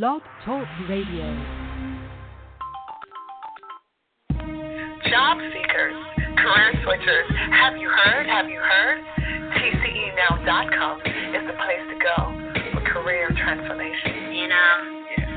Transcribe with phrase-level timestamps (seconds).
[0.00, 1.28] Blog Talk Radio.
[5.04, 5.96] Job seekers,
[6.40, 8.24] career switchers, have you heard?
[8.24, 9.04] Have you heard?
[9.52, 12.16] TCEnow.com is the place to go
[12.72, 14.16] for career transformation.
[14.32, 14.80] And um,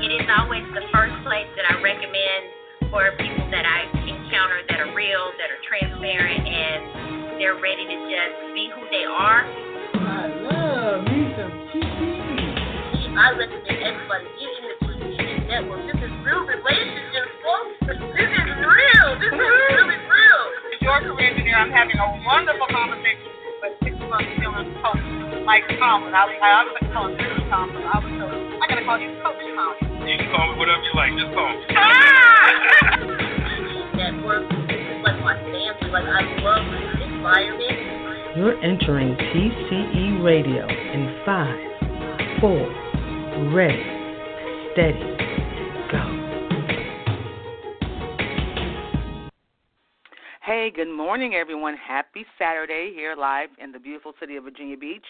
[0.00, 4.80] it is always the first place that I recommend for people that I encounter that
[4.80, 9.44] are real, that are transparent, and they're ready to just be who they are.
[10.00, 11.25] I love me some TCE.
[13.16, 15.80] I recommend everybody get in the TCE network.
[15.88, 17.88] This is real relationships, folks.
[17.88, 19.08] This is real.
[19.16, 20.42] This is really real.
[20.84, 23.32] Your career engineer, I'm having a wonderful conversation
[23.64, 25.00] with six months Dylan coach
[25.48, 26.12] Mike Tomlin.
[26.12, 27.40] I, I always like to call him Mr.
[27.48, 27.88] Tomlin.
[27.88, 28.28] I was so
[28.60, 30.04] I gotta call you Coach Tomlin.
[30.04, 31.16] You can call me whatever you like.
[31.16, 31.64] Just call me.
[33.96, 34.44] Network.
[34.68, 35.88] This is like my family.
[35.88, 37.80] Like I love this environment.
[38.36, 41.56] You're entering TCE Radio in five,
[42.44, 42.68] four,
[43.36, 43.84] ready,
[44.72, 44.98] steady,
[45.92, 46.00] go.
[50.42, 51.76] Hey, good morning, everyone.
[51.76, 55.04] Happy Saturday here live in the beautiful city of Virginia Beach.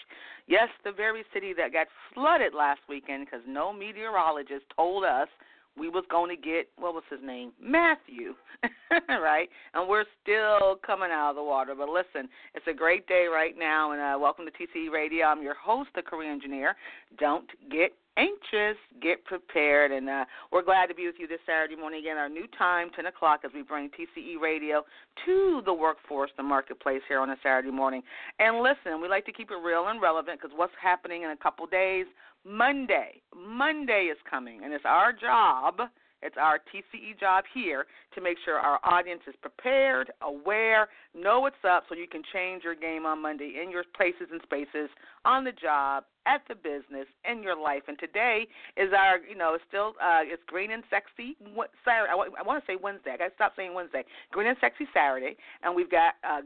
[0.45, 5.29] Yes, the very city that got flooded last weekend because no meteorologist told us
[5.77, 8.33] we was going to get what was his name Matthew,
[9.07, 9.47] right?
[9.73, 11.75] And we're still coming out of the water.
[11.77, 15.27] But listen, it's a great day right now, and uh, welcome to TCE Radio.
[15.27, 16.75] I'm your host, the career engineer.
[17.17, 21.75] Don't get anxious, get prepared, and uh, we're glad to be with you this Saturday
[21.75, 22.17] morning again.
[22.17, 24.83] Our new time, 10 o'clock, as we bring TCE Radio
[25.25, 28.01] to the workforce, the marketplace here on a Saturday morning.
[28.39, 31.37] And listen, we like to keep it real and relevant because what's happening in a
[31.37, 32.07] couple days
[32.43, 33.21] Monday.
[33.35, 35.81] Monday is coming, and it's our job,
[36.21, 41.63] it's our TCE job here to make sure our audience is prepared, aware, know what's
[41.67, 44.89] up so you can change your game on Monday in your places and spaces,
[45.25, 47.83] on the job, at the business, in your life.
[47.87, 51.37] And today is our, you know, it's still, uh, it's Green and Sexy
[51.85, 52.11] Saturday.
[52.11, 53.11] I, I want to say Wednesday.
[53.13, 54.03] I got to stop saying Wednesday.
[54.31, 55.37] Green and Sexy Saturday.
[55.63, 56.43] And we've got, uh,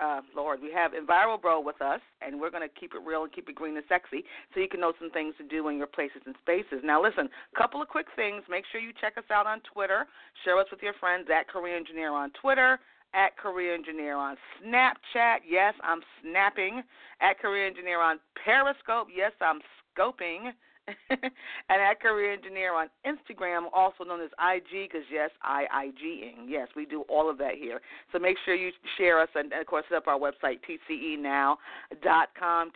[0.00, 3.24] uh, Lord, we have Enviro Bro with us, and we're going to keep it real
[3.24, 4.24] and keep it green and sexy
[4.54, 6.80] so you can know some things to do in your places and spaces.
[6.84, 8.42] Now, listen, a couple of quick things.
[8.48, 10.06] Make sure you check us out on Twitter.
[10.44, 12.78] Share us with your friends at Career Engineer on Twitter
[13.14, 15.38] at Career Engineer on Snapchat.
[15.48, 16.82] Yes, I'm snapping.
[17.20, 19.08] At Career Engineer on Periscope.
[19.14, 19.60] Yes, I'm
[19.96, 20.52] scoping.
[21.08, 26.46] and at Career Engineer on Instagram, also known as IG, because yes, I IGing.
[26.46, 27.80] Yes, we do all of that here.
[28.12, 31.56] So make sure you share us, and, of course, set up our website, tcenow.com,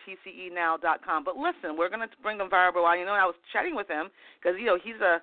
[0.08, 1.24] tcenow.com.
[1.24, 2.98] But listen, we're going to bring him viral.
[2.98, 4.08] You know, I was chatting with him
[4.40, 5.20] because you know he's a,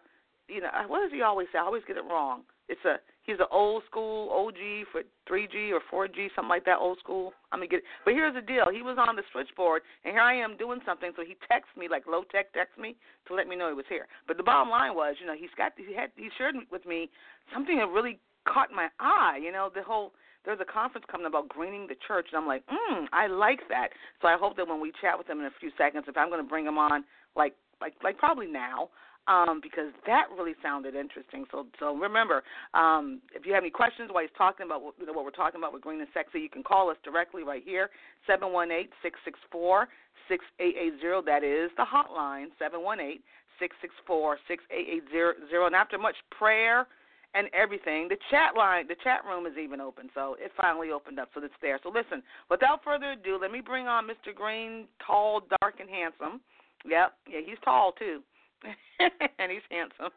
[0.47, 1.57] you know, what does he always say?
[1.57, 2.41] I always get it wrong.
[2.69, 6.99] It's a he's an old school OG for 3G or 4G, something like that, old
[6.99, 7.33] school.
[7.51, 7.79] I'm gonna get.
[7.79, 7.85] It.
[8.05, 11.11] But here's the deal: he was on the switchboard, and here I am doing something.
[11.15, 12.95] So he texts me, like low tech text me
[13.27, 14.07] to let me know he was here.
[14.27, 17.09] But the bottom line was, you know, he's got he had he shared with me
[17.53, 19.39] something that really caught my eye.
[19.41, 20.13] You know, the whole
[20.45, 23.89] there's a conference coming about greening the church, and I'm like, mm, I like that.
[24.21, 26.29] So I hope that when we chat with him in a few seconds, if I'm
[26.29, 27.03] to bring him on,
[27.35, 28.89] like like like probably now,
[29.27, 31.45] um, because that really sounded interesting.
[31.51, 32.43] So, so remember,
[32.73, 35.59] um, if you have any questions while he's talking about you know, what we're talking
[35.59, 37.89] about with Green and Sexy, you can call us directly right here,
[38.27, 39.87] seven one eight six six four
[40.29, 41.21] six eight eight zero.
[41.25, 43.23] That is the hotline, seven one eight
[43.59, 45.65] six six four six eight eight zero.
[45.65, 46.87] And after much prayer
[47.33, 50.09] and everything, the chat line, the chat room is even open.
[50.13, 51.79] So it finally opened up, so it's there.
[51.83, 54.33] So listen, without further ado, let me bring on Mr.
[54.33, 56.41] Green, tall, dark, and handsome.
[56.87, 58.21] Yep, yeah, he's tall too.
[59.39, 60.11] and he's handsome.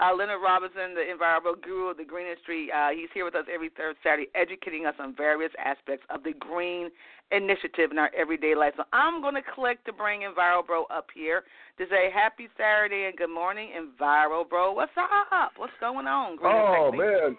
[0.00, 3.44] Uh, Leonard Robinson, the environmental guru of the green industry, uh, he's here with us
[3.52, 6.90] every third Saturday, educating us on various aspects of the green
[7.30, 8.74] initiative in our everyday life.
[8.76, 11.44] So I'm going to click to bring Enviro Bro up here
[11.78, 14.72] to say happy Saturday and good morning, Enviro Bro.
[14.72, 15.52] What's up?
[15.56, 16.36] What's going on?
[16.36, 17.36] Green oh man,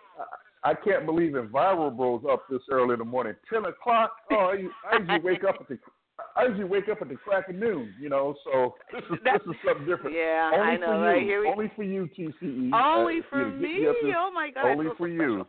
[0.63, 3.33] I can't believe Enviro Bro's up this early in the morning.
[3.51, 4.11] Ten o'clock.
[4.31, 5.77] Oh, I, I usually wake up at the
[6.35, 8.35] I usually wake up at the crack of noon, you know.
[8.43, 10.15] So this is this is something different.
[10.15, 10.87] Yeah, only I know.
[10.87, 11.47] For right you, here we...
[11.47, 12.73] Only for you, TCE.
[12.73, 13.87] Only uh, for you me.
[14.17, 14.65] oh my God.
[14.65, 15.45] Only for you.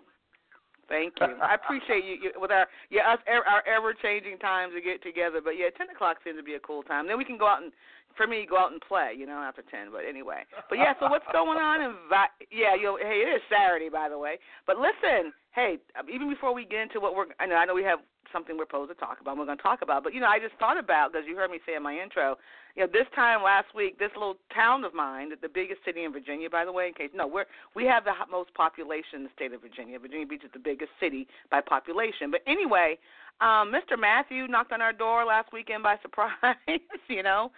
[0.88, 1.26] Thank you.
[1.42, 5.40] I appreciate you, you with our yeah us our ever changing times to get together.
[5.42, 7.08] But yeah, ten o'clock seems to be a cool time.
[7.08, 7.72] Then we can go out and
[8.16, 9.90] for me go out and play, you know, after ten.
[9.90, 10.94] But anyway, but yeah.
[11.00, 11.82] So what's going on?
[11.82, 11.94] And
[12.52, 14.38] yeah, you hey, it is Saturday by the way.
[14.66, 15.78] But listen, hey,
[16.12, 17.98] even before we get into what we're I know I know we have
[18.32, 19.32] something we're supposed to talk about.
[19.32, 21.36] And We're going to talk about, but you know, I just thought about because you
[21.36, 22.36] heard me say in my intro.
[22.74, 26.12] You know, this time last week, this little town of mine, the biggest city in
[26.12, 26.88] Virginia, by the way.
[26.88, 29.98] In case no, we're we have the most population in the state of Virginia.
[29.98, 32.30] Virginia Beach is the biggest city by population.
[32.30, 32.98] But anyway,
[33.40, 33.98] um, Mr.
[33.98, 36.32] Matthew knocked on our door last weekend by surprise.
[37.08, 37.50] you know,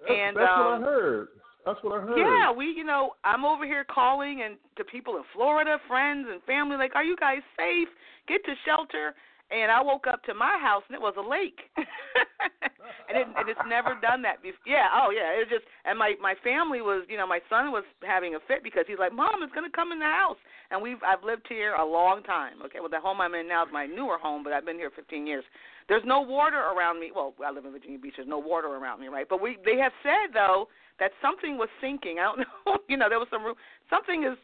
[0.00, 1.28] that's, and that's um, what I heard.
[1.64, 2.18] That's what I heard.
[2.18, 6.40] Yeah, we, you know, I'm over here calling and to people in Florida, friends and
[6.44, 7.88] family, like, are you guys safe?
[8.28, 9.14] Get to shelter.
[9.50, 13.46] And I woke up to my house and it was a lake, and, it, and
[13.46, 14.66] it's never done that before.
[14.66, 17.70] Yeah, oh yeah, it was just, and my my family was, you know, my son
[17.70, 20.38] was having a fit because he's like, Mom, it's gonna come in the house,
[20.74, 22.58] and we've I've lived here a long time.
[22.66, 24.90] Okay, well the home I'm in now is my newer home, but I've been here
[24.90, 25.44] 15 years.
[25.86, 27.14] There's no water around me.
[27.14, 28.14] Well, I live in Virginia Beach.
[28.18, 29.30] There's no water around me, right?
[29.30, 30.66] But we they have said though
[30.98, 32.18] that something was sinking.
[32.18, 32.82] I don't know.
[32.88, 33.54] you know, there was some room.
[33.90, 34.34] something is.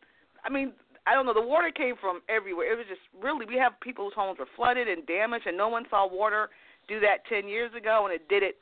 [0.44, 0.72] I mean,
[1.06, 1.34] I don't know.
[1.34, 2.72] The water came from everywhere.
[2.72, 3.44] It was just really.
[3.46, 6.50] We have people whose homes were flooded and damaged, and no one saw water
[6.88, 8.56] do that ten years ago, and it did it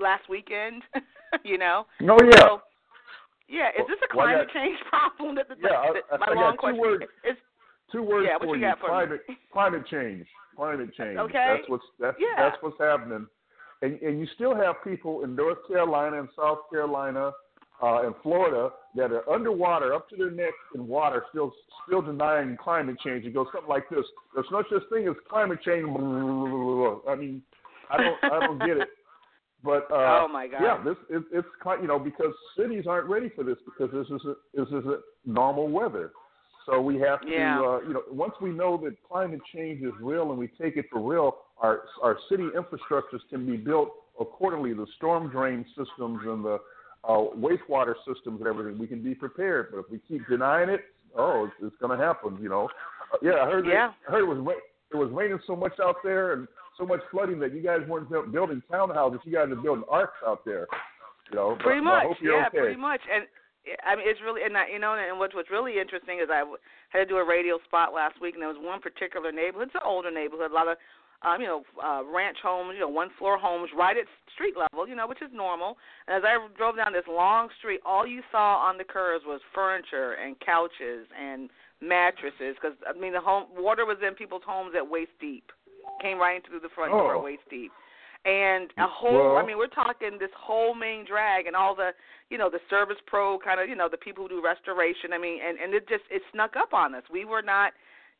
[0.00, 0.82] last weekend.
[1.44, 1.86] you know.
[2.02, 2.40] Oh yeah.
[2.40, 2.62] So,
[3.48, 5.34] yeah, is this a Well, climate change problem?
[5.36, 6.80] That, that, Yeah, I- I- my I got long two question.
[6.80, 7.04] words.
[7.24, 7.36] Is,
[7.90, 8.90] Two words Yeah, for you got for me?
[8.90, 9.20] climate
[9.50, 10.26] climate change.
[10.54, 11.16] Climate change.
[11.18, 11.56] Okay.
[11.56, 12.36] That's what's that's Yeah.
[12.36, 13.26] that's what's happening.
[13.80, 17.32] And and you still have people in North Carolina and South Carolina
[17.82, 21.52] uh and Florida that are underwater up to their necks in water still
[21.86, 23.24] still denying climate change.
[23.24, 24.04] It goes something like this.
[24.34, 25.86] There's no such thing as climate change.
[25.88, 27.42] I mean,
[27.90, 28.88] I don't I don't get it.
[29.64, 30.60] But uh oh my God.
[30.62, 31.48] yeah, this it, it's
[31.80, 34.98] you know because cities aren't ready for this because this is a, this is a
[35.24, 36.12] normal weather.
[36.66, 37.60] So we have to Yeah.
[37.60, 40.86] uh, you know once we know that climate change is real and we take it
[40.92, 43.90] for real, our our city infrastructures can be built
[44.20, 44.74] accordingly.
[44.74, 46.58] The storm drain systems and the
[47.04, 48.78] uh, wastewater systems and everything.
[48.78, 49.68] We can be prepared.
[49.70, 50.80] But if we keep denying it,
[51.16, 52.38] oh, it's, it's going to happen.
[52.40, 52.68] You know.
[53.22, 53.64] Yeah, I heard.
[53.64, 53.90] that- Yeah.
[54.08, 56.48] I heard it was ra- it was raining so much out there and
[56.78, 59.18] so much flooding that you guys weren't buil- building townhouses.
[59.24, 60.66] You guys are building arks out there.
[61.30, 61.54] You know.
[61.56, 62.58] but- Pretty but I much, yeah, okay.
[62.58, 63.00] pretty much.
[63.12, 63.24] And
[63.84, 66.44] I mean, it's really and I, you know, and what's what's really interesting is I
[66.90, 69.68] had to do a radio spot last week, and there was one particular neighborhood.
[69.68, 70.78] It's an older neighborhood, a lot of
[71.22, 74.04] um, you know, uh, ranch homes, you know, one floor homes right at
[74.34, 75.76] street level, you know, which is normal.
[76.06, 79.40] And as I drove down this long street, all you saw on the curves was
[79.54, 81.50] furniture and couches and
[81.80, 82.54] mattresses.
[82.60, 85.50] Because I mean, the home water was in people's homes at waist deep,
[86.00, 87.18] came right into the front door Oh.
[87.18, 87.72] at waist deep.
[88.24, 91.90] And a whole, I mean, we're talking this whole main drag and all the,
[92.30, 95.12] you know, the service pro kind of, you know, the people who do restoration.
[95.12, 97.04] I mean, and and it just it snuck up on us.
[97.10, 97.72] We were not,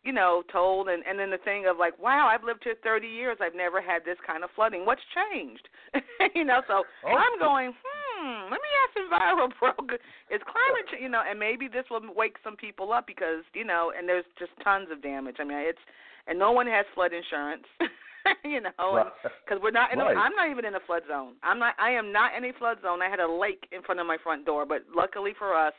[0.08, 0.88] you know, told.
[0.88, 3.36] And and then the thing of like, wow, I've lived here 30 years.
[3.44, 4.86] I've never had this kind of flooding.
[4.86, 5.68] What's changed?
[6.34, 7.12] you know, so Oh.
[7.12, 8.48] I'm going, hmm.
[8.48, 9.72] Let me ask Enviro Bro.
[10.32, 13.64] Is climate, change, you know, and maybe this will wake some people up because you
[13.64, 15.36] know, and there's just tons of damage.
[15.38, 15.84] I mean, it's
[16.26, 17.68] and no one has flood insurance.
[18.44, 19.12] you know,
[19.44, 19.98] because we're not in.
[19.98, 20.16] Right.
[20.16, 21.34] A, I'm not even in a flood zone.
[21.42, 21.74] I'm not.
[21.78, 23.02] I am not in a flood zone.
[23.02, 25.72] I had a lake in front of my front door, but luckily for us,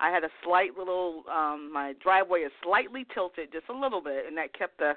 [0.00, 1.24] I had a slight little.
[1.32, 4.92] um My driveway is slightly tilted, just a little bit, and that kept the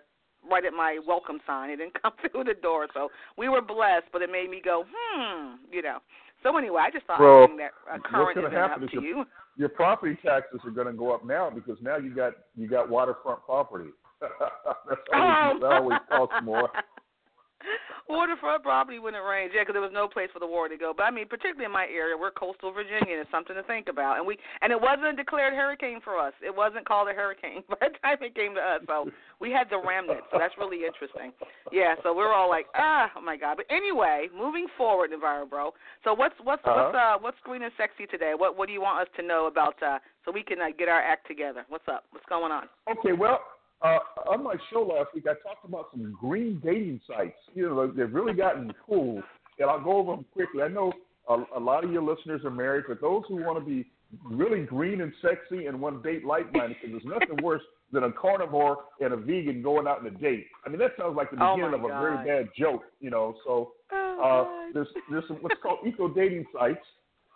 [0.49, 1.69] right at my welcome sign.
[1.69, 4.07] It didn't come through the door, so we were blessed.
[4.11, 5.99] But it made me go, hmm, you know.
[6.41, 8.89] So anyway, I just thought Well, I'd bring that uh, current event up happen is
[8.91, 9.25] to your- you.
[9.55, 12.89] Your property taxes are going to go up now because now you got you got
[12.89, 13.91] waterfront property.
[14.19, 16.69] That's always, that always costs more.
[18.09, 20.77] Waterfront property when it rains, yeah, because there was no place for the water to
[20.77, 20.93] go.
[20.95, 23.87] But I mean, particularly in my area, we're coastal Virginia, and it's something to think
[23.87, 24.17] about.
[24.17, 26.33] And we and it wasn't a declared hurricane for us.
[26.43, 28.81] It wasn't called a hurricane by the time it came to us.
[28.87, 30.27] So we had the remnants.
[30.31, 31.31] So that's really interesting.
[31.71, 31.95] Yeah.
[32.03, 33.57] So we're all like, ah, oh my god.
[33.57, 35.71] But anyway, moving forward, Enviro Bro.
[36.03, 37.15] So what's what's what's Uh-huh.
[37.15, 38.33] uh what's green and sexy today?
[38.35, 40.89] What what do you want us to know about uh so we can uh, get
[40.89, 41.65] our act together?
[41.69, 42.03] What's up?
[42.11, 42.67] What's going on?
[42.91, 43.39] Okay, well,
[43.83, 43.99] uh,
[44.29, 47.37] on my show last week, I talked about some green dating sites.
[47.53, 49.21] You know, they've really gotten cool,
[49.59, 50.61] and I'll go over them quickly.
[50.61, 50.93] I know
[51.29, 53.85] a, a lot of your listeners are married, but those who want to be
[54.23, 57.61] really green and sexy and want to date like-minded, because there's nothing worse
[57.91, 60.47] than a carnivore and a vegan going out on a date.
[60.65, 63.09] I mean, that sounds like the Oh, beginning my of a very bad joke, you
[63.09, 63.35] know.
[63.45, 66.85] So uh, there's there's some, what's called eco dating sites,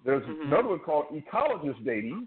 [0.04, 0.40] There's Mhm.
[0.46, 2.26] another one called Ecologist Dating,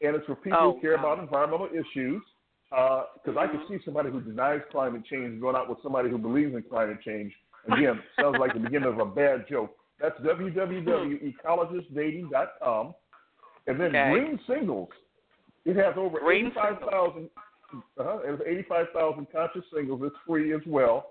[0.00, 1.12] and it's for people Oh, who care wow.
[1.12, 2.22] about environmental issues.
[2.70, 3.50] Because I Mhm.
[3.50, 7.02] can see somebody who denies climate change going out with somebody who believes in climate
[7.02, 7.38] change.
[7.70, 9.76] Again, sounds like the beginning of a bad joke.
[9.98, 12.94] That's www.ecologistdating.com.
[13.66, 14.10] And then Okay.
[14.10, 14.88] Green Singles.
[15.66, 17.28] It has over Green 85,000
[17.98, 20.00] uh-huh, it has 85,000 conscious singles.
[20.04, 21.10] It's free as well.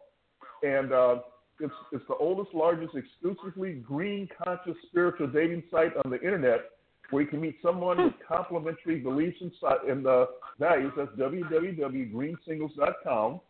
[0.64, 1.20] And uh,
[1.60, 6.72] it's, it's the oldest, largest, exclusively green conscious spiritual dating site on the internet
[7.10, 9.52] where you can meet someone with complementary beliefs and,
[9.88, 10.26] and uh,
[10.60, 10.92] values.
[10.98, 13.42] That's www.greensingles.com.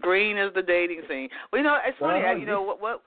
[0.00, 1.28] Green is the dating scene.
[1.52, 2.20] Well, you know, it's funny.
[2.20, 2.34] Uh-huh.
[2.34, 2.80] You know what?
[2.80, 3.02] What?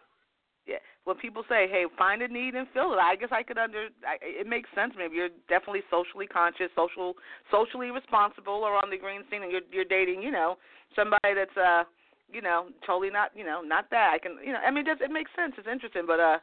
[0.66, 0.78] Yeah.
[1.04, 3.88] When people say, "Hey, find a need and fill it," I guess I could under.
[4.06, 4.94] I, it makes sense.
[4.98, 7.16] Maybe you're definitely socially conscious, social,
[7.52, 10.22] socially responsible, or on the green scene, and you're you're dating.
[10.22, 10.58] You know,
[10.96, 11.84] somebody that's uh,
[12.32, 13.32] you know, totally not.
[13.36, 14.12] You know, not that.
[14.14, 14.38] I can.
[14.44, 15.54] You know, I mean, it, does, it makes sense.
[15.58, 16.38] It's interesting, but uh,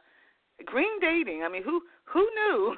[0.65, 1.43] green dating.
[1.43, 2.75] I mean, who who knew?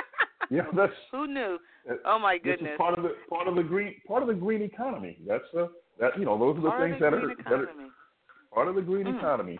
[0.50, 1.58] yeah, that's who knew.
[2.04, 2.72] Oh my goodness!
[2.76, 5.18] Part of the part of the green part of the green economy.
[5.26, 5.66] That's uh
[6.00, 7.68] that you know, those are the part things the that are, that are
[8.52, 9.18] part of the green mm.
[9.18, 9.58] economy.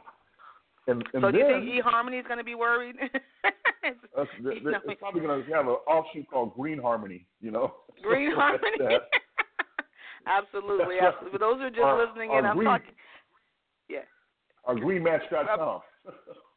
[0.86, 2.96] And, and so do you think eHarmony is going to be worried?
[3.04, 7.26] uh, th- th- it's probably going to have an offshoot called Green Harmony.
[7.40, 8.98] You know, Green Harmony.
[10.26, 11.32] Absolutely, absolutely.
[11.32, 12.94] For those who are just our, listening in, I'm green, talking.
[13.88, 14.00] Yeah.
[14.64, 15.80] Our greenmatch.com.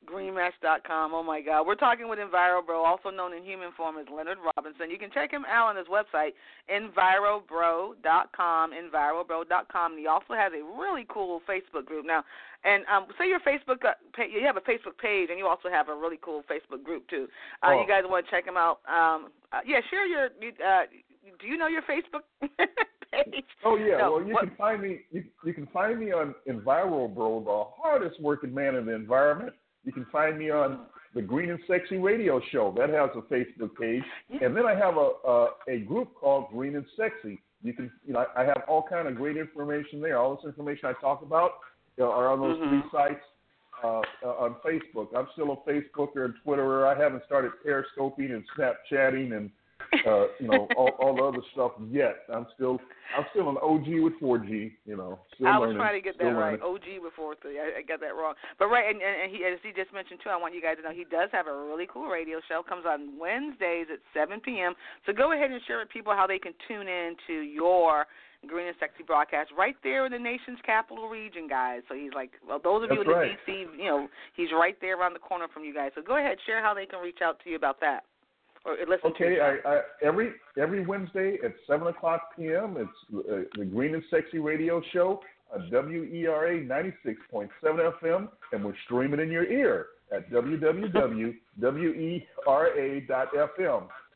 [0.06, 1.14] greenmatch.com.
[1.14, 1.66] Oh my God.
[1.66, 4.90] We're talking with EnviroBro, also known in human form as Leonard Robinson.
[4.90, 6.32] You can check him out on his website,
[6.70, 9.92] envirobro.com, envirobro.com.
[9.92, 12.06] And he also has a really cool Facebook group.
[12.06, 12.24] Now,
[12.64, 15.70] and um, say your Facebook, uh, page, you have a Facebook page, and you also
[15.70, 17.28] have a really cool Facebook group too.
[17.62, 17.82] Uh, oh.
[17.82, 18.80] You guys want to check him out?
[18.88, 20.26] Um, uh, yeah, share your.
[20.26, 20.84] Uh,
[21.40, 22.24] do you know your Facebook
[23.32, 23.44] page?
[23.66, 25.00] Oh yeah, no, well you what, can find me.
[25.12, 29.54] You, you can find me on EnviroBro, the hardest working man in the environment.
[29.86, 30.82] You can find me on
[31.16, 32.74] the Green and Sexy Radio Show.
[32.78, 34.04] That has a Facebook page,
[34.42, 37.42] and then I have a a, a group called Green and Sexy.
[37.64, 40.18] You can, you know, I have all kind of great information there.
[40.18, 41.52] All this information I talk about
[41.98, 42.82] you know, are on those mm-hmm.
[42.82, 43.24] three sites
[43.84, 45.08] uh, uh, on Facebook.
[45.16, 46.86] I'm still a Facebooker and Twitterer.
[46.94, 49.50] I haven't started periscoping and Snapchatting and
[50.08, 52.26] uh, you know, all, all the other stuff yet.
[52.34, 52.80] I'm still
[53.18, 54.74] I'm still an OG with 4G.
[54.86, 56.60] You know, still I was learning, trying to get that right.
[56.62, 57.60] OG with 4G.
[57.60, 58.34] I, I got that wrong.
[58.60, 60.30] But right, and, and he as he just mentioned too.
[60.30, 62.64] I want you guys to know he does have a really cool radio show.
[62.68, 64.74] Comes on Wednesdays at 7 p.m.
[65.06, 68.06] So go ahead and share with people how they can tune in to your
[68.48, 71.82] Green and Sexy broadcast right there in the nation's capital region, guys.
[71.88, 73.32] So he's like, well, those of That's you in right.
[73.46, 75.92] the DC, you know, he's right there around the corner from you guys.
[75.96, 78.04] So go ahead, share how they can reach out to you about that
[78.66, 79.40] or listen to Okay.
[79.40, 82.78] I, I, every every Wednesday at seven o'clock p.m.
[82.78, 82.90] It's
[83.30, 85.20] uh, the Green and Sexy Radio Show
[85.54, 91.34] on WERA ninety six point seven FM, and we're streaming in your ear at www.wera.fm.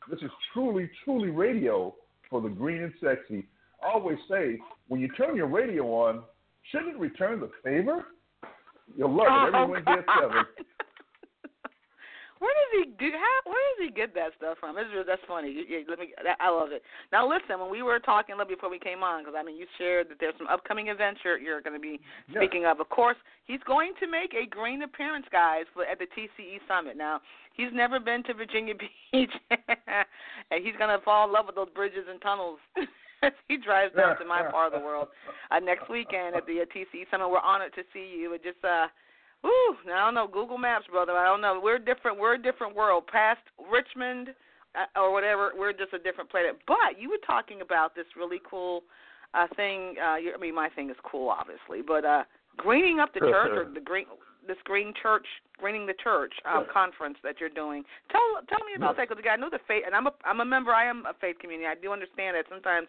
[0.09, 1.93] This is truly, truly radio
[2.29, 3.45] for the Green and Sexy.
[3.83, 6.23] I always say when you turn your radio on,
[6.71, 8.05] shouldn't it return the favor?
[8.95, 10.45] You'll love it every Oh, Wednesday at seven.
[12.39, 13.11] Where does he do?
[13.13, 14.77] How, where does he get that stuff from?
[14.77, 15.49] It's, that's funny.
[15.51, 16.13] You, you, let me.
[16.39, 16.83] I love it.
[17.11, 19.57] Now listen, when we were talking a little before we came on, because I mean
[19.57, 22.39] you shared that there's some upcoming events you're, you're going to be Yeah.
[22.41, 22.79] speaking of.
[22.79, 26.97] Of course, he's going to make a green appearance, guys, for at the TCE summit.
[26.97, 27.21] Now
[27.53, 28.73] he's never been to Virginia
[29.11, 32.59] Beach, and he's going to fall in love with those bridges and tunnels.
[33.23, 35.07] as he drives down to my part of the world
[35.49, 37.29] uh, next weekend at the uh, TCE summit.
[37.29, 38.33] We're honored to see you.
[38.33, 38.87] It just uh
[39.45, 40.27] Ooh, I don't know.
[40.27, 41.13] Google Maps, brother.
[41.13, 41.59] I don't know.
[41.63, 42.17] We're different.
[42.19, 43.05] We're a different world.
[43.07, 43.39] Past
[43.71, 44.29] Richmond
[44.75, 46.57] uh, or whatever, we're just a different planet.
[46.67, 48.83] But you were talking about this really cool
[49.33, 49.95] uh thing.
[50.03, 52.23] Uh, you, I mean, my thing is cool, obviously, but uh
[52.57, 54.05] greening up the church or the green
[54.47, 55.25] this green church
[55.57, 56.73] greening the church um, Yeah.
[56.73, 57.83] conference that you're doing.
[58.09, 59.05] Tell tell me about Yeah.
[59.05, 60.73] that because I know the faith, and I'm a I'm a member.
[60.73, 61.67] I am a faith community.
[61.67, 62.87] I do understand that sometimes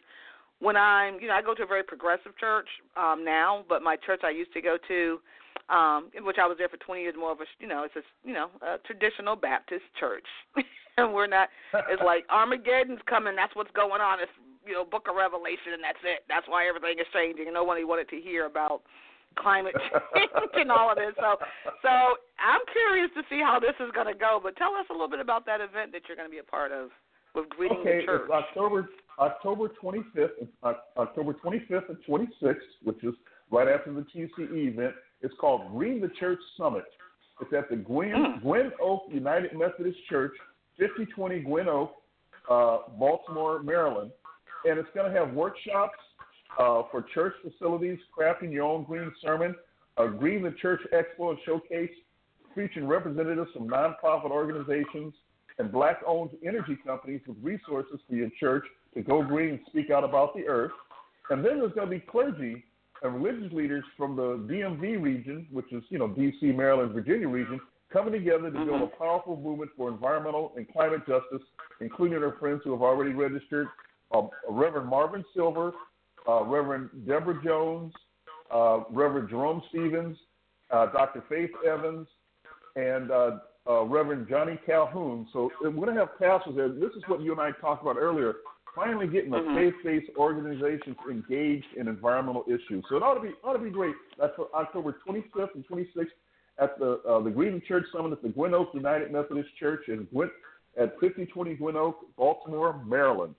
[0.60, 3.96] when I'm, you know, I go to a very progressive church um now, but my
[3.96, 5.20] church I used to go to,
[5.68, 7.96] um, in which I was there for 20 years, more of a, you know, it's
[7.96, 10.26] a, you know, a traditional Baptist church,
[10.96, 11.48] and we're not.
[11.88, 13.36] It's like Armageddon's coming.
[13.36, 14.20] That's what's going on.
[14.20, 14.32] It's,
[14.66, 16.24] you know, Book of Revelation, and that's it.
[16.28, 18.82] That's why everything is changing, and nobody wanted to hear about
[19.36, 19.74] climate
[20.14, 21.14] change and all of this.
[21.16, 21.36] So,
[21.82, 21.92] so
[22.40, 24.40] I'm curious to see how this is going to go.
[24.42, 26.48] But tell us a little bit about that event that you're going to be a
[26.48, 26.90] part of
[27.34, 28.22] with greeting okay, the church?
[28.24, 33.14] it's October October 25th, uh, October 25th and 26th, which is
[33.50, 34.94] right after the TCE event.
[35.20, 36.84] It's called Green the Church Summit.
[37.40, 38.42] It's at the Gwynn, Mm.
[38.42, 40.32] Gwynn Oak United Methodist Church,
[40.78, 41.92] 5020 Gwynn Oak,
[42.48, 44.10] uh, Baltimore, Maryland.
[44.64, 45.98] And it's going to have workshops
[46.58, 49.54] uh, for church facilities, crafting your own green sermon,
[49.98, 51.90] a Green the Church Expo and Showcase
[52.54, 55.14] featuring representatives from nonprofit organizations
[55.58, 59.90] and black owned energy companies with resources for your church to go green and speak
[59.90, 60.72] out about the earth.
[61.30, 62.64] And then there's going to be clergy
[63.02, 67.60] religious leaders from the DMV region, which is, you know, DC, Maryland, Virginia region,
[67.92, 71.46] coming together to build a powerful movement for environmental and climate justice,
[71.80, 73.68] including our friends who have already registered
[74.14, 75.72] uh, Reverend Marvin Silver,
[76.28, 77.92] uh, Reverend Deborah Jones,
[78.54, 80.16] uh, Reverend Jerome Stevens,
[80.70, 81.22] uh, Dr.
[81.28, 82.06] Faith Evans,
[82.76, 83.38] and uh,
[83.68, 85.26] uh, Reverend Johnny Calhoun.
[85.32, 86.68] So we're going to have pastors there.
[86.68, 88.34] This is what you and I talked about earlier.
[88.78, 89.54] Finally, getting a Mhm.
[89.56, 92.84] faith-based organizations engaged in environmental issues.
[92.88, 93.96] So it ought to be ought to be great.
[94.16, 96.12] That's October 25th and 26th
[96.58, 100.04] at the uh, the Green Church Summit at the Gwynn Oak United Methodist Church in
[100.12, 100.30] Gwynn,
[100.76, 103.34] at 5020 Gwynn Oak, Baltimore, Maryland.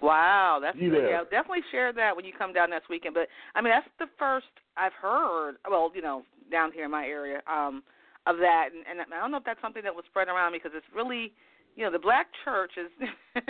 [0.00, 1.10] Wow, that's Be there.
[1.10, 1.24] yeah.
[1.24, 3.14] Definitely share that when you come down next weekend.
[3.14, 5.56] But I mean, that's the first I've heard.
[5.68, 7.82] Well, you know, down here in my area, um,
[8.26, 10.72] of that, and, and I don't know if that's something that was spread around because
[10.74, 11.34] it's really,
[11.78, 12.90] you know, the black church is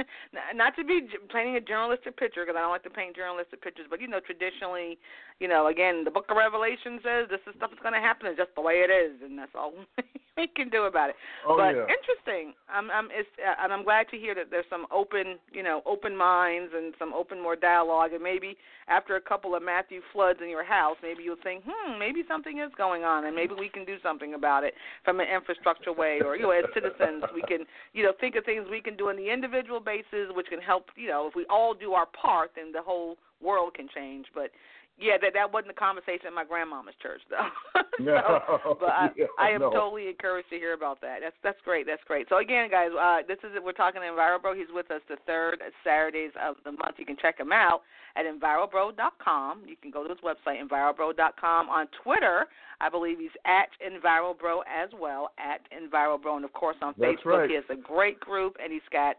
[0.54, 1.00] not to be
[1.32, 4.20] painting a journalistic picture because I don't like to paint journalistic pictures, but you know,
[4.20, 4.98] traditionally,
[5.40, 8.28] you know, again, the Book of Revelation says this is stuff that's going to happen.
[8.28, 9.72] It's just the way it is, and that's all
[10.36, 11.16] we can do about it.
[11.48, 11.88] Oh but yeah.
[11.88, 12.52] interesting.
[12.68, 15.80] I'm, I'm, it's, uh, and I'm glad to hear that there's some open, you know,
[15.86, 18.12] open minds and some open more dialogue.
[18.12, 18.56] And maybe
[18.88, 22.58] after a couple of Matthew floods in your house, maybe you'll think, hmm, maybe something
[22.58, 26.20] is going on, and maybe we can do something about it from an infrastructure way,
[26.24, 29.08] or you know, as citizens, we can, you know, think of things we can do
[29.08, 30.86] on the individual basis, which can help.
[30.96, 34.26] You know, if we all do our part, then the whole world can change.
[34.34, 34.50] But
[34.98, 37.48] yeah, that that wasn't a conversation at my grandmama's church though.
[38.00, 39.70] No, so, but I, yeah, I am no.
[39.70, 41.18] totally encouraged to hear about that.
[41.20, 41.84] That's that's great.
[41.84, 42.28] That's great.
[42.28, 44.56] So again, guys, uh, this is we're talking to EnviroBro.
[44.56, 46.94] He's with us the third Saturdays of the month.
[46.98, 47.82] You can check him out
[48.14, 49.62] at EnviroBro.com.
[49.66, 51.68] You can go to his website EnviroBro.com.
[51.68, 52.46] On Twitter,
[52.80, 57.38] I believe he's at EnviroBro as well at EnviroBro, and of course on That's Facebook
[57.40, 57.50] right.
[57.50, 59.16] he has a great group and he's got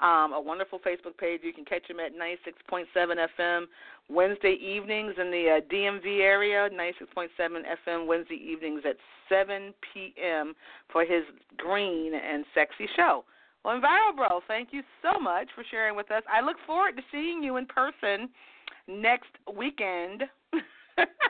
[0.00, 1.40] um, a wonderful Facebook page.
[1.42, 2.86] You can catch him at 96.7
[3.38, 3.64] FM
[4.08, 7.28] Wednesday evenings in the uh, DMV area, 96.7
[7.86, 8.96] FM Wednesday evenings at
[9.28, 10.54] 7 p.m.
[10.90, 11.22] for his
[11.56, 13.24] green and sexy show.
[13.64, 16.22] Well, EnviroBro, thank you so much for sharing with us.
[16.32, 18.30] I look forward to seeing you in person
[18.88, 20.24] next weekend.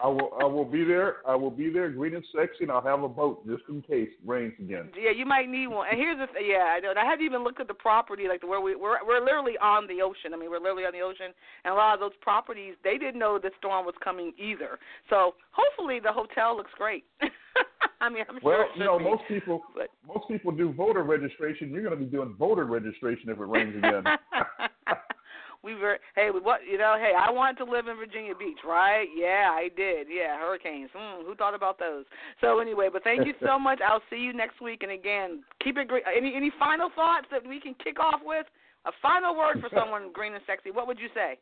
[0.02, 1.16] I will I will be there.
[1.26, 4.08] I will be there, green and sexy, and I'll have a boat just in case
[4.08, 4.88] it rains again.
[4.98, 5.86] Yeah, you might need one.
[5.90, 6.92] And here's the th- yeah, I know.
[6.96, 9.86] I haven't even looked at the property like the where we we're we're literally on
[9.86, 10.32] the ocean.
[10.32, 13.18] I mean, we're literally on the ocean, and a lot of those properties they didn't
[13.18, 14.78] know the storm was coming either.
[15.10, 17.04] So hopefully the hotel looks great.
[18.00, 18.58] I mean, I'm sure.
[18.58, 21.70] Well, you know, be, most people but- most people do voter registration.
[21.70, 24.04] You're going to be doing voter registration if it rains again.
[25.62, 29.06] we were hey what you know hey I wanted to live in Virginia Beach right?
[29.16, 30.06] Yeah I did.
[30.10, 30.90] Yeah hurricanes.
[30.94, 32.04] Hmm, who thought about those?
[32.40, 33.80] So anyway but thank you so much.
[33.86, 34.82] I'll see you next week.
[34.82, 38.46] And again keep it great any any final thoughts that we can kick off with?
[38.86, 40.70] A final word for someone green and sexy.
[40.70, 41.38] What would you say?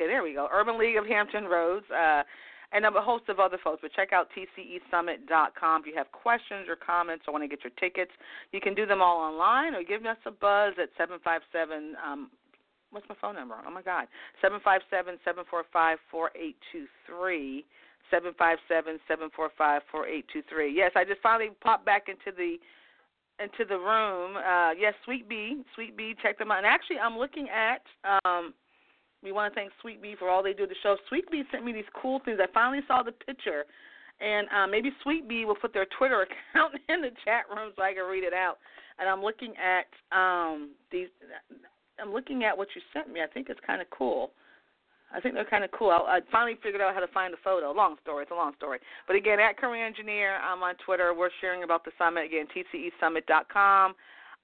[0.00, 0.48] okay, there we go.
[0.52, 1.86] Urban League of Hampton Roads.
[1.90, 2.22] Uh,
[2.72, 3.80] and a host of other folks.
[3.82, 7.72] But check out tcesummit.com if you have questions or comments or want to get your
[7.80, 8.12] tickets.
[8.52, 11.96] You can do them all online or give us a buzz at 757.
[11.98, 12.30] Um,
[12.92, 13.56] what's my phone number?
[13.66, 14.06] Oh my God,
[14.40, 17.64] seven five seven seven four five four eight two three.
[18.08, 20.72] Seven five seven seven four five four eight two three.
[20.72, 22.56] Yes, I just finally popped back into the
[23.42, 24.36] into the room.
[24.36, 26.58] Uh, yes, Sweet B, Sweet B, check them out.
[26.58, 27.82] And actually, I'm looking at
[28.24, 28.52] um,
[29.22, 30.96] we want to thank Sweet Bee for all they do the show.
[31.08, 32.38] Sweet Bee sent me these cool things.
[32.40, 33.64] I finally saw the picture,
[34.20, 36.22] and uh, maybe Sweet Bee will put their Twitter
[36.54, 38.58] account in the chat room so I can read it out.
[38.98, 41.08] And I'm looking at um, these.
[42.00, 43.20] I'm looking at what you sent me.
[43.20, 44.32] I think it's kind of cool.
[45.12, 45.90] I think they're kind of cool.
[45.90, 47.72] I, I finally figured out how to find the photo.
[47.72, 48.22] Long story.
[48.22, 48.78] It's a long story.
[49.06, 51.12] But again, at Career Engineer, I'm on Twitter.
[51.14, 52.24] We're sharing about the summit.
[52.24, 53.94] Again, tcesummit.com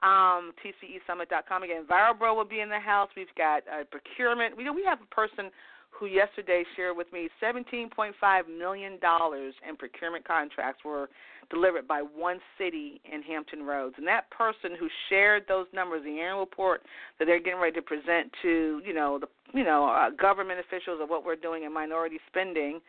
[0.02, 1.62] um, TCEsummit.com.
[1.62, 3.08] Again, EnviroBro will be in the house.
[3.16, 4.56] We've got uh, procurement.
[4.56, 5.50] We we have a person
[5.98, 8.12] who yesterday shared with me $17.5
[8.58, 11.08] million in procurement contracts were
[11.50, 13.94] delivered by one city in Hampton Roads.
[13.98, 16.82] And that person who shared those numbers, the annual report
[17.18, 21.00] that they're getting ready to present to, you know, the you know, uh, government officials
[21.00, 22.80] of what we're doing in minority spending,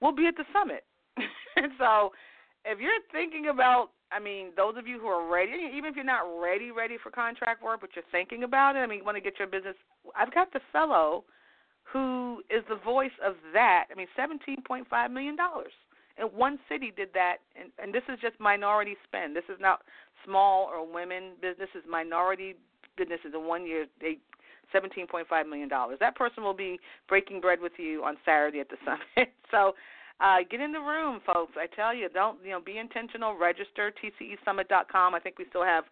[0.00, 0.84] will be at the summit.
[1.56, 2.12] and so
[2.64, 6.04] if you're thinking about I mean, those of you who are ready, even if you're
[6.04, 9.16] not ready, ready for contract work, but you're thinking about it, I mean, you want
[9.16, 9.74] to get your business.
[10.16, 11.24] I've got the fellow
[11.82, 13.86] who is the voice of that.
[13.90, 15.36] I mean, $17.5 million.
[16.16, 19.34] And one city did that, and, and this is just minority spend.
[19.34, 19.82] This is not
[20.24, 22.54] small or women businesses, minority
[22.96, 23.86] businesses in one year.
[24.00, 24.18] They
[24.74, 25.68] $17.5 million.
[26.00, 29.32] That person will be breaking bread with you on Saturday at the summit.
[29.50, 29.74] so
[30.20, 31.52] uh, get in the room, folks.
[31.56, 32.60] I tell you, don't you know?
[32.60, 33.36] Be intentional.
[33.36, 35.14] Register tcesummit.com.
[35.14, 35.84] I think we still have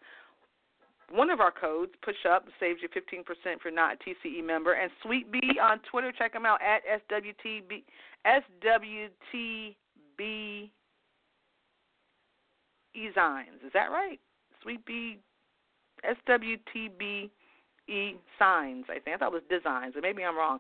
[1.11, 1.93] one of our codes.
[2.03, 4.75] Push up saves you 15% if you're not a TCE member.
[4.75, 6.13] And Sweet B on Twitter.
[6.17, 7.83] Check them out at SWTB
[8.27, 9.75] SWTB
[12.97, 13.67] Ezines.
[13.67, 14.21] Is that right?
[14.63, 15.19] Sweet B,
[16.05, 17.31] SWTB
[17.89, 18.85] E signs.
[18.89, 20.59] I think I thought it was designs, but maybe I'm wrong.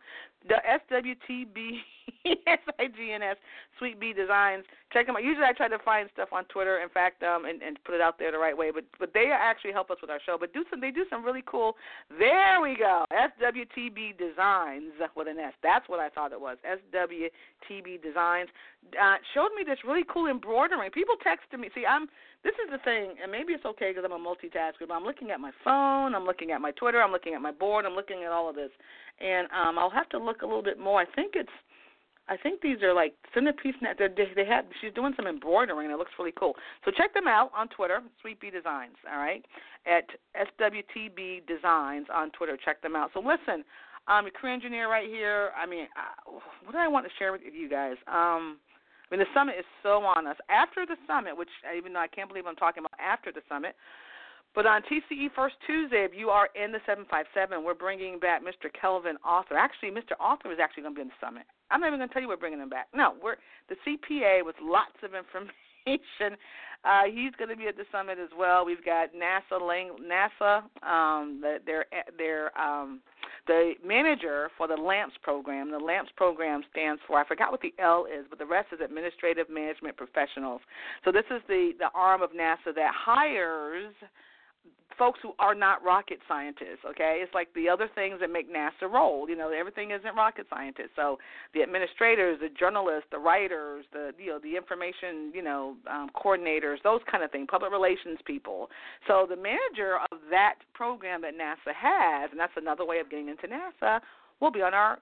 [0.49, 0.57] The
[0.91, 1.79] SWTB
[2.47, 3.37] S-I-G-N-S
[3.79, 4.65] Sweet Bee Designs.
[4.93, 5.25] Check them out.
[5.25, 8.01] Usually I try to find stuff on Twitter, in fact, um, and, and put it
[8.01, 8.71] out there the right way.
[8.71, 10.37] But but they actually help us with our show.
[10.39, 11.77] But do some they do some really cool.
[12.19, 13.05] There we go.
[13.11, 15.55] SWTB Designs with an S.
[15.63, 16.59] That's what I thought it was.
[16.63, 18.49] SWTB Designs
[19.01, 20.91] uh, showed me this really cool embroidering.
[20.91, 21.71] People texted me.
[21.75, 22.09] See, I'm.
[22.45, 24.89] This is the thing, and maybe it's okay because I'm a multitasker.
[24.89, 26.15] But I'm looking at my phone.
[26.15, 27.01] I'm looking at my Twitter.
[27.01, 27.87] I'm looking at my board.
[27.87, 28.71] I'm looking at all of this,
[29.21, 31.01] and um, I'll have to look a little bit more.
[31.01, 31.49] I think it's
[32.29, 33.75] I think these are like centerpiece.
[33.83, 33.99] Net.
[33.99, 35.87] They they had she's doing some embroidering.
[35.87, 36.55] and It looks really cool.
[36.85, 38.95] So check them out on Twitter, Sweet Bee Designs.
[39.11, 39.45] All right,
[39.87, 40.07] at
[40.37, 42.57] SWTB Designs on Twitter.
[42.65, 43.11] Check them out.
[43.13, 43.65] So listen,
[44.07, 45.51] I'm a career engineer right here.
[45.61, 45.87] I mean,
[46.65, 47.97] what do I want to share with you guys?
[48.07, 48.59] Um,
[49.11, 50.37] I mean, the summit is so on us.
[50.49, 53.75] After the summit, which even though I can't believe I'm talking about after the summit,
[54.55, 58.69] but on TCE First Tuesday, if you are in the 757, we're bringing back Mr.
[58.73, 59.57] Kelvin Author.
[59.57, 60.13] Actually, Mr.
[60.21, 61.45] Author is actually going to be in the summit.
[61.73, 62.89] I'm not even going to tell you we're bringing him back.
[62.95, 63.37] No, we're
[63.69, 66.37] the CPA with lots of information.
[66.85, 68.65] Uh, he's going to be at the summit as well.
[68.67, 71.85] We've got NASA, NASA, um, the, their
[72.19, 73.01] their um,
[73.47, 75.71] the manager for the LAMPS program.
[75.71, 78.81] The LAMPS program stands for I forgot what the L is, but the rest is
[78.81, 80.61] Administrative Management Professionals.
[81.05, 83.95] So this is the the arm of NASA that hires
[84.99, 87.21] folks who are not rocket scientists, okay?
[87.23, 89.29] It's like the other things that make NASA roll.
[89.29, 90.91] You know, everything isn't rocket scientists.
[90.97, 91.19] So
[91.55, 96.77] the administrators, the journalists, the writers, the you know, the information, you know, um, coordinators,
[96.85, 98.71] those kind of things, public relations people.
[99.09, 103.29] So the manager of that program that NASA has, and that's another way of getting
[103.29, 104.01] into NASA,
[104.41, 104.99] will be on our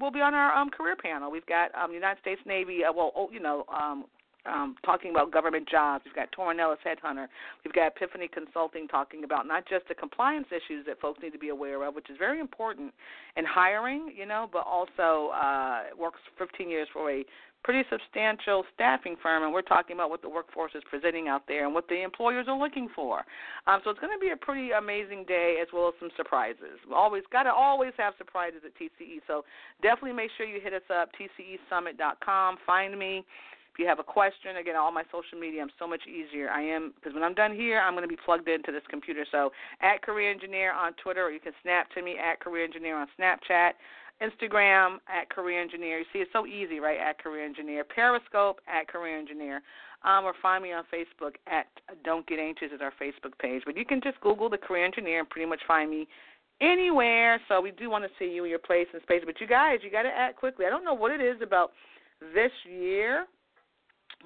[0.00, 1.30] will be on our um, career panel.
[1.30, 4.04] We've got um, United States Navy, uh, well, oh, you know, um,
[4.46, 6.04] um, talking about government jobs.
[6.04, 7.26] We've got Torrin Headhunter.
[7.64, 11.38] We've got Epiphany Consulting talking about not just the compliance issues that folks need to
[11.38, 12.92] be aware of, which is very important
[13.36, 17.24] in hiring, you know, but also uh, works 15 years for a
[17.64, 21.64] pretty substantial staffing firm, and we're talking about what the workforce is presenting out there
[21.64, 23.22] and what the employers are looking for.
[23.66, 26.82] Um, so it's going to be a pretty amazing day as well as some surprises.
[26.88, 29.20] We always got to always have surprises at TCE.
[29.26, 29.44] So
[29.80, 32.56] definitely make sure you hit us up tcesummit.com.
[32.66, 33.24] Find me
[33.72, 36.50] If you have a question, again, all my social media, I'm so much easier.
[36.50, 39.24] I am because when I'm done here, I'm going to be plugged into this computer.
[39.32, 42.98] So at Career Engineer on Twitter, or you can snap to me at Career Engineer
[42.98, 43.72] on Snapchat.
[44.20, 45.98] Instagram at Career Engineer.
[45.98, 46.98] You see, it's so easy, right?
[47.00, 47.82] At Career Engineer.
[47.82, 49.62] Periscope at Career Engineer.
[50.04, 51.66] Um, or find me on Facebook at
[52.04, 53.62] Don't Get Anxious is our Facebook page.
[53.64, 56.06] But you can just Google the Career Engineer and pretty much find me
[56.60, 57.40] anywhere.
[57.48, 59.22] So we do want to see you in your place and space.
[59.24, 60.66] But you guys, you got to act quickly.
[60.66, 61.72] I don't know what it is about
[62.34, 63.26] this year,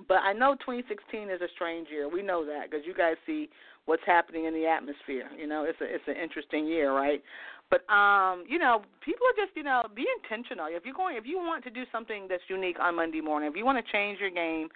[0.08, 2.08] but I know 2016 is a strange year.
[2.08, 3.48] We know that because you guys see
[3.86, 5.30] what's happening in the atmosphere.
[5.36, 7.22] You know, it's a it's an interesting year, right?
[7.70, 10.66] But um, you know, people are just you know be intentional.
[10.68, 13.56] If you're going, if you want to do something that's unique on Monday morning, if
[13.56, 14.68] you want to change your game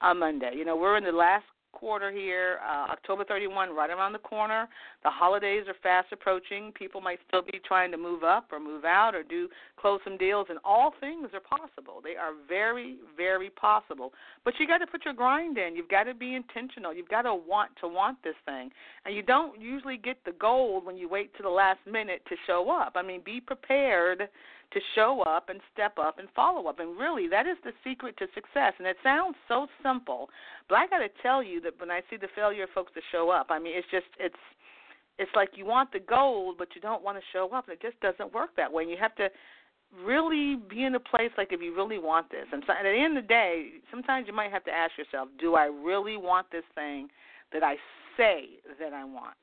[0.00, 1.44] on Monday, you know, we're in the last
[1.78, 4.68] quarter here, uh, October 31, right around the corner.
[5.04, 6.72] The holidays are fast approaching.
[6.72, 9.48] People might still be trying to move up or move out or do
[9.80, 12.00] close some deals, and all things are possible.
[12.02, 14.12] They are very, very possible.
[14.44, 15.76] But you got to put your grind in.
[15.76, 16.92] You've got to be intentional.
[16.92, 18.70] You've got to want to want this thing,
[19.04, 22.34] and you don't usually get the gold when you wait to the last minute to
[22.46, 22.94] show up.
[22.96, 24.28] I mean, be prepared
[24.72, 26.78] to show up and step up and follow up.
[26.78, 28.74] And really, that is the secret to success.
[28.78, 30.28] And it sounds so simple,
[30.68, 33.00] but I got to tell you that when I see the failure of folks to
[33.10, 34.36] show up, I mean, it's just it's
[35.18, 37.82] it's like you want the gold, but you don't want to show up, and it
[37.82, 38.84] just doesn't work that way.
[38.84, 39.28] And you have to
[40.04, 42.46] really be in a place like if you really want this.
[42.52, 45.28] And so, at the end of the day, sometimes you might have to ask yourself,
[45.40, 47.08] do I really want this thing
[47.52, 47.76] that I
[48.16, 49.38] say that I want?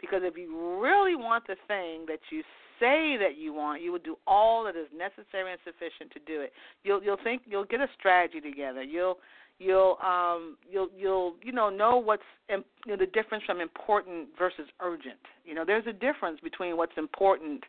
[0.00, 2.42] Because if you really want the thing that you
[2.80, 6.40] say that you want, you will do all that is necessary and sufficient to do
[6.40, 6.52] it.
[6.82, 8.82] You'll you'll think you'll get a strategy together.
[8.82, 9.18] You'll
[9.58, 14.66] you'll um you'll you'll you know know what's you know, the difference from important versus
[14.80, 15.20] urgent.
[15.44, 17.64] You know, there's a difference between what's important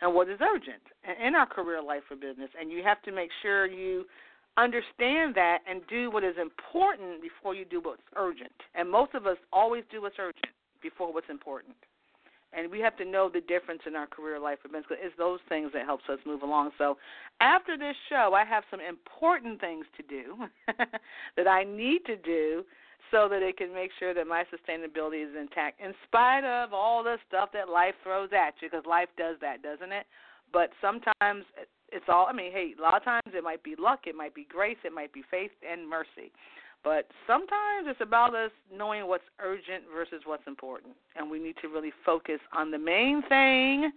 [0.00, 0.82] and what is urgent
[1.24, 4.04] in our career life or business, and you have to make sure you
[4.56, 8.52] understand that and do what is important before you do what's urgent.
[8.74, 11.76] And most of us always do what's urgent before what's important
[12.52, 15.40] and we have to know the difference in our career life events because it's those
[15.48, 16.70] things that helps us move along.
[16.78, 16.98] So
[17.40, 20.46] after this show, I have some important things to do
[21.36, 22.64] that I need to do
[23.10, 27.02] so that it can make sure that my sustainability is intact in spite of all
[27.02, 30.06] the stuff that life throws at you because life does that, doesn't it?
[30.52, 31.44] But sometimes
[31.90, 34.34] it's all I mean, hey, a lot of times it might be luck, it might
[34.34, 36.32] be grace, it might be faith and mercy.
[36.84, 40.94] But sometimes it's about us knowing what's urgent versus what's important.
[41.16, 43.92] And we need to really focus on the main thing,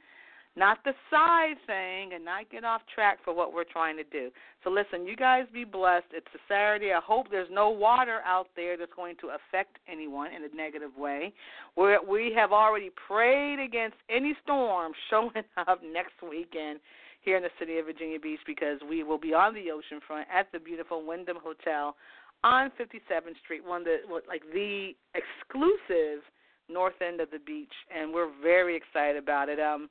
[0.56, 4.30] not the side thing, and not get off track for what we're trying to do.
[4.63, 6.06] So listen, you guys be blessed.
[6.13, 6.93] It's a Saturday.
[6.93, 10.91] I hope there's no water out there that's going to affect anyone in a negative
[10.95, 11.34] way.
[11.76, 16.80] we we have already prayed against any storm showing up next weekend
[17.21, 20.28] here in the city of Virginia Beach because we will be on the ocean front
[20.32, 21.95] at the beautiful Wyndham Hotel
[22.45, 26.21] on 57th Street, one that was like the exclusive
[26.69, 29.60] north end of the beach, and we're very excited about it.
[29.60, 29.89] Um,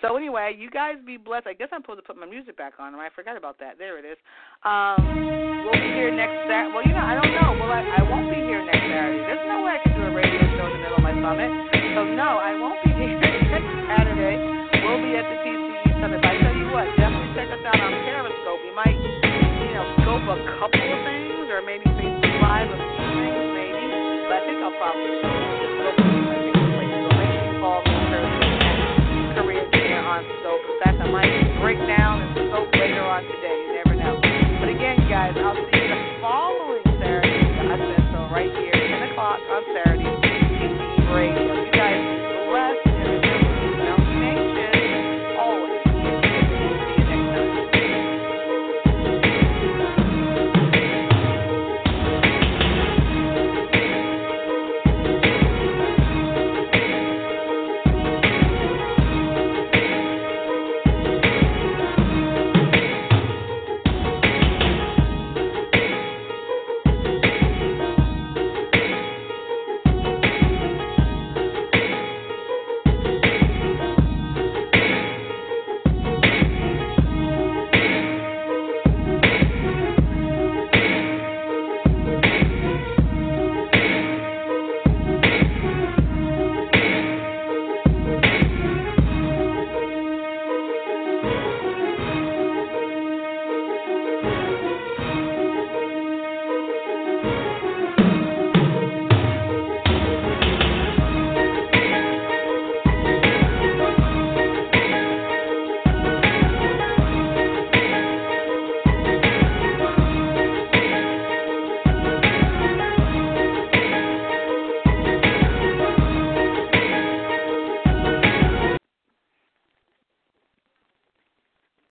[0.00, 1.46] so anyway, you guys be blessed.
[1.46, 2.94] I guess I'm supposed to put my music back on?
[2.94, 3.78] I forgot about that.
[3.78, 4.18] There it is.
[4.62, 6.70] Um, we'll be here next Saturday.
[6.74, 7.50] Well, you know, I don't know.
[7.58, 9.26] Well, I, I won't be here next Saturday.
[9.26, 11.75] There's no way I can do a radio show in the middle of my summit.